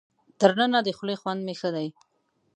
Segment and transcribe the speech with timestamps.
[0.39, 1.87] تر ننه د خولې خوند مې ښه دی.